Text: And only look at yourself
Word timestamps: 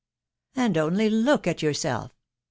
And 0.55 0.79
only 0.79 1.11
look 1.11 1.45
at 1.45 1.61
yourself 1.61 2.11